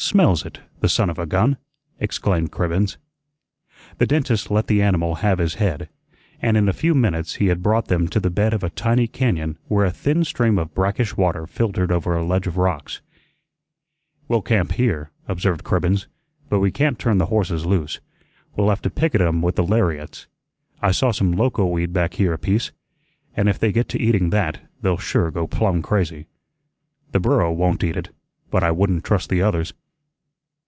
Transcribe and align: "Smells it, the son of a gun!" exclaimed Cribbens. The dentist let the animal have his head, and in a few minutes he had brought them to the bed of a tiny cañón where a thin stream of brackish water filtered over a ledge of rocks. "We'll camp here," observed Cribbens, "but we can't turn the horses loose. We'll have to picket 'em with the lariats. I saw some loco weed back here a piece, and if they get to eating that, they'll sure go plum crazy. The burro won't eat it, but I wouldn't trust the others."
"Smells 0.00 0.46
it, 0.46 0.60
the 0.78 0.88
son 0.88 1.10
of 1.10 1.18
a 1.18 1.26
gun!" 1.26 1.56
exclaimed 1.98 2.52
Cribbens. 2.52 2.98
The 3.98 4.06
dentist 4.06 4.48
let 4.48 4.68
the 4.68 4.80
animal 4.80 5.16
have 5.16 5.38
his 5.38 5.54
head, 5.54 5.88
and 6.40 6.56
in 6.56 6.68
a 6.68 6.72
few 6.72 6.94
minutes 6.94 7.34
he 7.34 7.46
had 7.48 7.64
brought 7.64 7.88
them 7.88 8.06
to 8.08 8.20
the 8.20 8.30
bed 8.30 8.54
of 8.54 8.62
a 8.62 8.70
tiny 8.70 9.08
cañón 9.08 9.56
where 9.66 9.84
a 9.84 9.90
thin 9.90 10.22
stream 10.22 10.56
of 10.56 10.72
brackish 10.72 11.16
water 11.16 11.48
filtered 11.48 11.90
over 11.90 12.14
a 12.16 12.24
ledge 12.24 12.46
of 12.46 12.56
rocks. 12.56 13.00
"We'll 14.28 14.40
camp 14.40 14.70
here," 14.72 15.10
observed 15.26 15.64
Cribbens, 15.64 16.06
"but 16.48 16.60
we 16.60 16.70
can't 16.70 16.96
turn 16.98 17.18
the 17.18 17.26
horses 17.26 17.66
loose. 17.66 17.98
We'll 18.54 18.68
have 18.70 18.82
to 18.82 18.90
picket 18.90 19.20
'em 19.20 19.42
with 19.42 19.56
the 19.56 19.64
lariats. 19.66 20.28
I 20.80 20.92
saw 20.92 21.10
some 21.10 21.32
loco 21.32 21.66
weed 21.66 21.92
back 21.92 22.14
here 22.14 22.32
a 22.32 22.38
piece, 22.38 22.70
and 23.34 23.48
if 23.48 23.58
they 23.58 23.72
get 23.72 23.88
to 23.90 24.00
eating 24.00 24.30
that, 24.30 24.60
they'll 24.80 24.96
sure 24.96 25.32
go 25.32 25.48
plum 25.48 25.82
crazy. 25.82 26.28
The 27.10 27.18
burro 27.20 27.52
won't 27.52 27.82
eat 27.82 27.96
it, 27.96 28.10
but 28.48 28.62
I 28.62 28.70
wouldn't 28.70 29.02
trust 29.04 29.28
the 29.28 29.42
others." 29.42 29.74